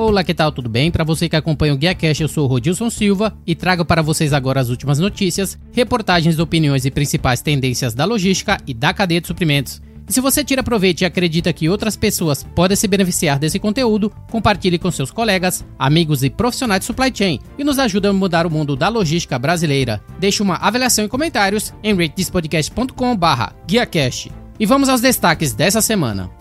[0.00, 0.50] Olá, que tal?
[0.50, 0.90] Tudo bem?
[0.90, 4.00] Para você que acompanha o Guia Cash, eu sou o Rodilson Silva e trago para
[4.00, 9.20] vocês agora as últimas notícias, reportagens, opiniões e principais tendências da logística e da cadeia
[9.20, 9.82] de suprimentos.
[10.08, 14.10] E se você tira proveito e acredita que outras pessoas podem se beneficiar desse conteúdo,
[14.30, 18.46] compartilhe com seus colegas, amigos e profissionais de supply chain e nos ajude a mudar
[18.46, 20.00] o mundo da logística brasileira.
[20.18, 24.32] Deixe uma avaliação e comentários em ratethispodcast.com/guiacast.
[24.58, 26.39] E vamos aos destaques dessa semana.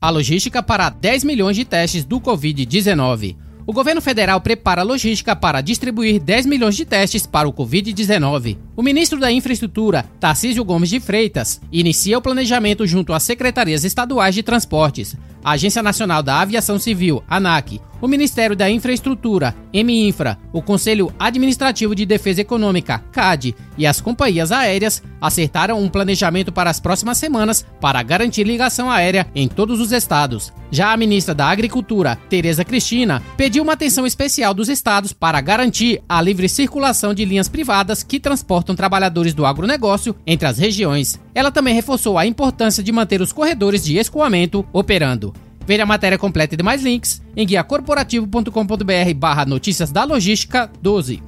[0.00, 3.34] A logística para 10 milhões de testes do Covid-19.
[3.66, 8.56] O governo federal prepara a logística para distribuir 10 milhões de testes para o Covid-19.
[8.76, 14.36] O ministro da Infraestrutura, Tarcísio Gomes de Freitas, inicia o planejamento junto às secretarias estaduais
[14.36, 15.16] de transportes,
[15.48, 21.94] a Agência Nacional da Aviação Civil, ANAC, o Ministério da Infraestrutura, MINFRA, o Conselho Administrativo
[21.94, 27.66] de Defesa Econômica, CAD, e as companhias aéreas acertaram um planejamento para as próximas semanas
[27.80, 30.52] para garantir ligação aérea em todos os estados.
[30.70, 36.02] Já a ministra da Agricultura, Tereza Cristina, pediu uma atenção especial dos estados para garantir
[36.06, 41.18] a livre circulação de linhas privadas que transportam trabalhadores do agronegócio entre as regiões.
[41.38, 45.32] Ela também reforçou a importância de manter os corredores de escoamento operando.
[45.64, 51.22] Veja a matéria completa e demais links em guiacorporativo.com.br barra notícias da logística 12.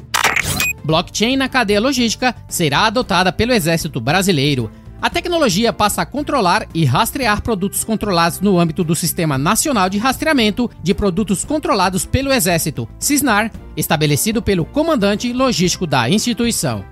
[0.82, 4.68] Blockchain na cadeia logística será adotada pelo Exército Brasileiro.
[5.00, 9.98] A tecnologia passa a controlar e rastrear produtos controlados no âmbito do Sistema Nacional de
[9.98, 16.84] Rastreamento de Produtos Controlados pelo Exército, CISNAR, estabelecido pelo comandante logístico da instituição.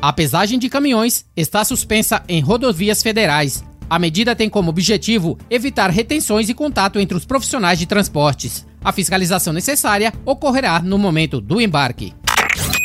[0.00, 3.64] A pesagem de caminhões está suspensa em rodovias federais.
[3.88, 8.66] A medida tem como objetivo evitar retenções e contato entre os profissionais de transportes.
[8.84, 12.12] A fiscalização necessária ocorrerá no momento do embarque.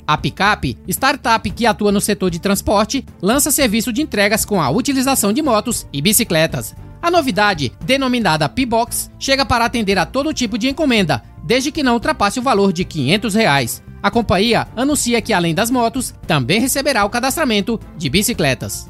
[0.08, 4.70] A Picap, startup que atua no setor de transporte, lança serviço de entregas com a
[4.70, 6.76] utilização de motos e bicicletas.
[7.02, 11.94] A novidade, denominada P-Box, chega para atender a todo tipo de encomenda, desde que não
[11.94, 13.84] ultrapasse o valor de 500 reais.
[14.04, 18.88] A companhia anuncia que, além das motos, também receberá o cadastramento de bicicletas.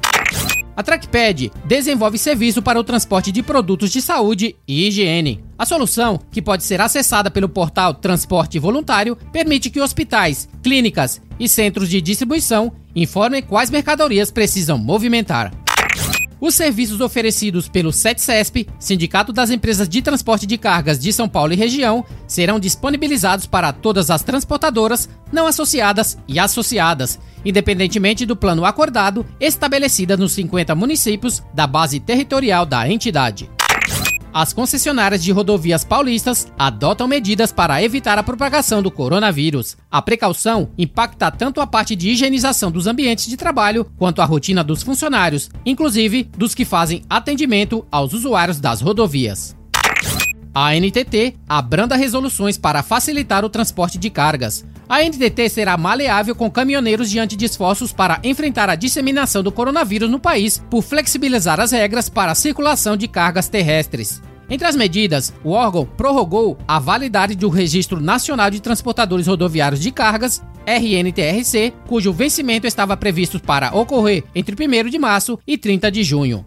[0.74, 5.44] A Trackpad desenvolve serviço para o transporte de produtos de saúde e higiene.
[5.58, 11.46] A solução, que pode ser acessada pelo portal Transporte Voluntário, permite que hospitais, clínicas e
[11.46, 15.52] centros de distribuição informem quais mercadorias precisam movimentar.
[16.42, 21.52] Os serviços oferecidos pelo SETCESP, Sindicato das Empresas de Transporte de Cargas de São Paulo
[21.52, 28.64] e região, serão disponibilizados para todas as transportadoras não associadas e associadas, independentemente do plano
[28.64, 33.48] acordado estabelecida nos 50 municípios da base territorial da entidade.
[34.34, 39.76] As concessionárias de rodovias paulistas adotam medidas para evitar a propagação do coronavírus.
[39.90, 44.64] A precaução impacta tanto a parte de higienização dos ambientes de trabalho quanto a rotina
[44.64, 49.54] dos funcionários, inclusive dos que fazem atendimento aos usuários das rodovias.
[50.54, 54.64] A NTT abranda resoluções para facilitar o transporte de cargas.
[54.88, 60.10] A NTT será maleável com caminhoneiros diante de esforços para enfrentar a disseminação do coronavírus
[60.10, 64.20] no país por flexibilizar as regras para a circulação de cargas terrestres.
[64.50, 69.90] Entre as medidas, o órgão prorrogou a validade do Registro Nacional de Transportadores Rodoviários de
[69.90, 76.04] Cargas, RNTRC, cujo vencimento estava previsto para ocorrer entre 1 de março e 30 de
[76.04, 76.44] junho.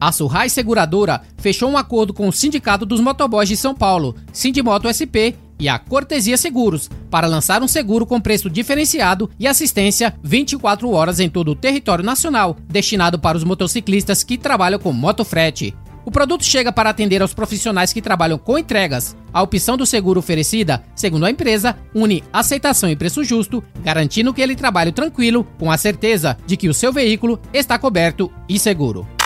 [0.00, 4.86] A Surrai Seguradora fechou um acordo com o Sindicato dos Motoboys de São Paulo, Sindimoto
[4.86, 10.90] SP e a Cortesia Seguros para lançar um seguro com preço diferenciado e assistência 24
[10.90, 15.74] horas em todo o território nacional, destinado para os motociclistas que trabalham com motofrete.
[16.04, 19.14] O produto chega para atender aos profissionais que trabalham com entregas.
[19.30, 24.40] A opção do seguro oferecida, segundo a empresa, une aceitação e preço justo, garantindo que
[24.40, 29.17] ele trabalhe tranquilo, com a certeza de que o seu veículo está coberto e seguro.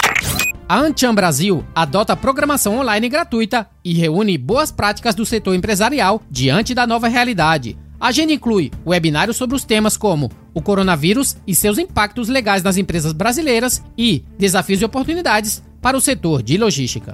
[0.72, 6.72] A Antian Brasil adota programação online gratuita e reúne boas práticas do setor empresarial diante
[6.72, 7.77] da nova realidade.
[8.00, 12.78] A agenda inclui webinários sobre os temas como o coronavírus e seus impactos legais nas
[12.78, 17.12] empresas brasileiras e desafios e oportunidades para o setor de logística.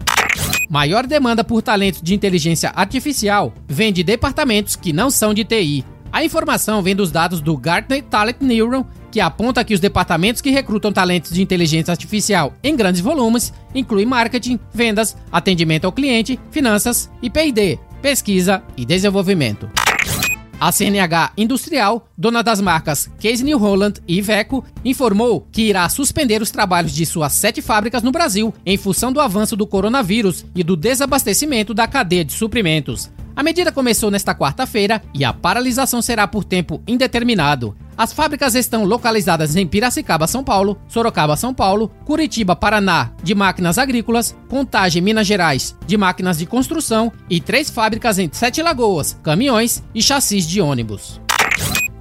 [0.70, 5.84] Maior demanda por talentos de inteligência artificial vem de departamentos que não são de TI.
[6.12, 10.50] A informação vem dos dados do Gartner Talent Neuron que aponta que os departamentos que
[10.50, 17.10] recrutam talentos de inteligência artificial em grandes volumes incluem marketing, vendas, atendimento ao cliente, finanças
[17.22, 19.68] e P&D, pesquisa e desenvolvimento.
[20.60, 26.42] A CNH Industrial, dona das marcas Case New Holland e Iveco, informou que irá suspender
[26.42, 30.64] os trabalhos de suas sete fábricas no Brasil em função do avanço do coronavírus e
[30.64, 33.08] do desabastecimento da cadeia de suprimentos.
[33.36, 37.76] A medida começou nesta quarta-feira e a paralisação será por tempo indeterminado.
[37.98, 43.76] As fábricas estão localizadas em Piracicaba, São Paulo, Sorocaba, São Paulo, Curitiba, Paraná, de máquinas
[43.76, 49.82] agrícolas, Contagem, Minas Gerais, de máquinas de construção e três fábricas em Sete Lagoas, caminhões
[49.92, 51.20] e chassis de ônibus.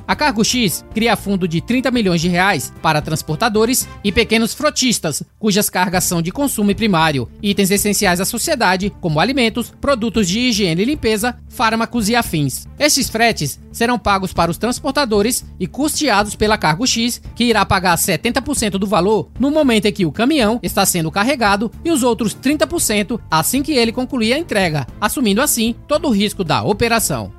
[0.07, 5.21] A Cargo X cria fundo de 30 milhões de reais para transportadores e pequenos frotistas,
[5.37, 10.81] cujas cargas são de consumo primário, itens essenciais à sociedade, como alimentos, produtos de higiene
[10.81, 12.65] e limpeza, fármacos e afins.
[12.79, 17.97] Estes fretes serão pagos para os transportadores e custeados pela Cargo X, que irá pagar
[17.97, 22.33] 70% do valor no momento em que o caminhão está sendo carregado e os outros
[22.33, 27.36] 30% assim que ele concluir a entrega, assumindo assim todo o risco da operação.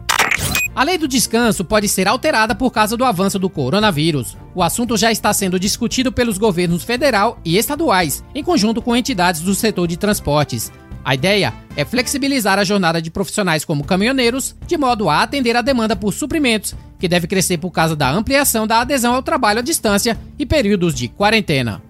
[0.78, 4.36] A lei do descanso pode ser alterada por causa do avanço do coronavírus.
[4.54, 9.40] O assunto já está sendo discutido pelos governos federal e estaduais, em conjunto com entidades
[9.40, 10.70] do setor de transportes.
[11.04, 15.62] A ideia é flexibilizar a jornada de profissionais como caminhoneiros, de modo a atender a
[15.62, 19.62] demanda por suprimentos, que deve crescer por causa da ampliação da adesão ao trabalho à
[19.62, 21.82] distância e períodos de quarentena.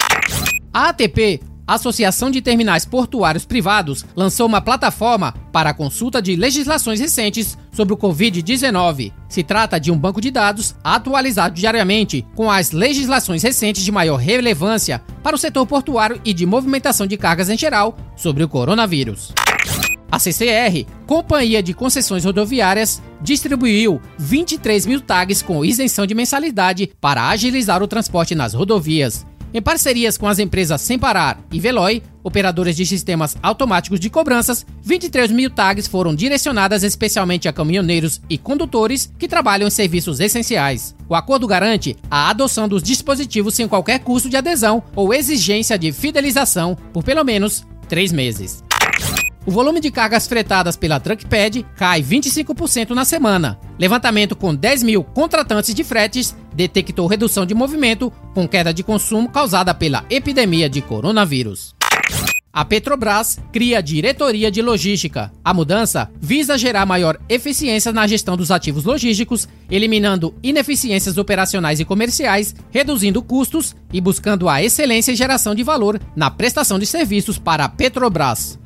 [0.73, 6.99] A ATP Associação de Terminais Portuários Privados lançou uma plataforma para a consulta de legislações
[6.99, 9.13] recentes sobre o Covid-19.
[9.29, 14.17] Se trata de um banco de dados atualizado diariamente com as legislações recentes de maior
[14.17, 19.35] relevância para o setor portuário e de movimentação de cargas em geral sobre o coronavírus.
[20.11, 27.29] A CCR, Companhia de Concessões Rodoviárias, distribuiu 23 mil tags com isenção de mensalidade para
[27.29, 29.27] agilizar o transporte nas rodovias.
[29.53, 34.67] Em parcerias com as empresas Sem Parar e Veloy, operadores de sistemas automáticos de cobranças,
[34.83, 40.95] 23 mil tags foram direcionadas especialmente a caminhoneiros e condutores que trabalham em serviços essenciais.
[41.09, 45.93] O acordo garante a adoção dos dispositivos sem qualquer custo de adesão ou exigência de
[45.93, 48.68] fidelização por pelo menos três meses.
[49.49, 53.59] O volume de cargas fretadas pela Truckpad cai 25% na semana.
[53.79, 59.31] Levantamento com 10 mil contratantes de fretes detectou redução de movimento com queda de consumo
[59.31, 61.75] causada pela epidemia de coronavírus.
[62.53, 65.33] A Petrobras cria diretoria de logística.
[65.43, 71.87] A mudança visa gerar maior eficiência na gestão dos ativos logísticos, eliminando ineficiências operacionais e
[71.87, 77.39] comerciais, reduzindo custos e buscando a excelência e geração de valor na prestação de serviços
[77.39, 78.59] para a Petrobras.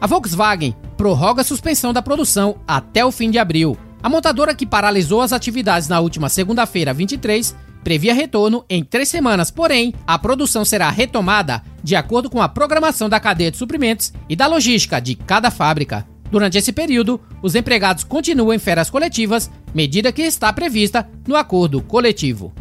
[0.00, 3.76] A Volkswagen prorroga a suspensão da produção até o fim de abril.
[4.02, 7.54] A montadora que paralisou as atividades na última segunda-feira, 23,
[7.84, 13.10] previa retorno em três semanas, porém, a produção será retomada de acordo com a programação
[13.10, 16.06] da cadeia de suprimentos e da logística de cada fábrica.
[16.30, 21.82] Durante esse período, os empregados continuam em férias coletivas, medida que está prevista no acordo
[21.82, 22.54] coletivo.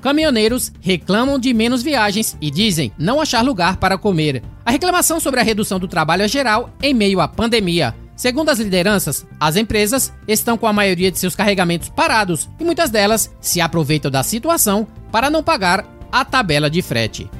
[0.00, 4.42] Caminhoneiros reclamam de menos viagens e dizem não achar lugar para comer.
[4.64, 7.94] A reclamação sobre a redução do trabalho é geral em meio à pandemia.
[8.16, 12.90] Segundo as lideranças, as empresas estão com a maioria de seus carregamentos parados e muitas
[12.90, 17.30] delas se aproveitam da situação para não pagar a tabela de frete.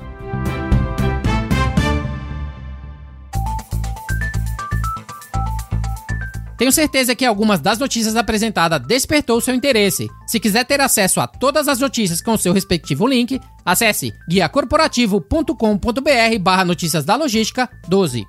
[6.61, 10.11] Tenho certeza que algumas das notícias apresentadas despertou seu interesse.
[10.27, 16.65] Se quiser ter acesso a todas as notícias com seu respectivo link, acesse guiacorporativo.com.br barra
[16.67, 18.27] notícias da logística 12.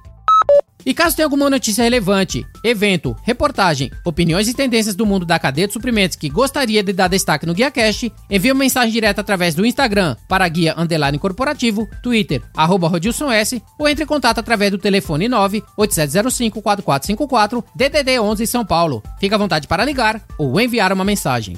[0.86, 5.68] E caso tenha alguma notícia relevante, evento, reportagem, opiniões e tendências do mundo da cadeia
[5.68, 9.66] de suprimentos que gostaria de dar destaque no GuiaCast, envie uma mensagem direta através do
[9.66, 14.78] Instagram para Guia Underline Corporativo, Twitter, arroba Rodilson S, ou entre em contato através do
[14.78, 19.04] telefone 98705-4454, DDD 11 São Paulo.
[19.20, 21.58] Fique à vontade para ligar ou enviar uma mensagem.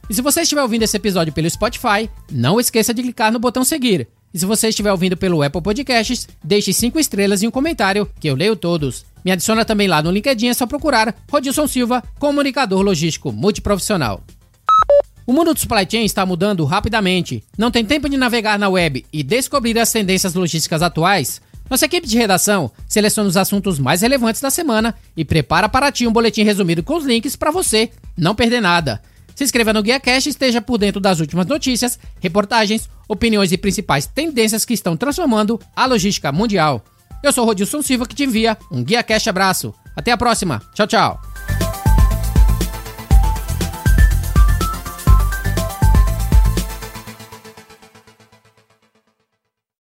[0.09, 3.65] E se você estiver ouvindo esse episódio pelo Spotify, não esqueça de clicar no botão
[3.65, 4.07] seguir.
[4.35, 8.27] E se você estiver ouvindo pelo Apple Podcasts, deixe 5 estrelas e um comentário, que
[8.27, 9.05] eu leio todos.
[9.23, 14.21] Me adiciona também lá no LinkedIn, é só procurar Rodilson Silva, comunicador logístico multiprofissional.
[15.25, 17.45] O mundo do supply chain está mudando rapidamente.
[17.57, 21.41] Não tem tempo de navegar na web e descobrir as tendências logísticas atuais?
[21.69, 26.05] Nossa equipe de redação seleciona os assuntos mais relevantes da semana e prepara para ti
[26.05, 29.01] um boletim resumido com os links para você não perder nada.
[29.35, 34.07] Se inscreva no GuiaCast e esteja por dentro das últimas notícias, reportagens, opiniões e principais
[34.07, 36.83] tendências que estão transformando a logística mundial.
[37.21, 39.73] Eu sou Rodilson Silva que te envia um Guia Cash abraço.
[39.95, 40.61] Até a próxima.
[40.73, 41.34] Tchau, tchau.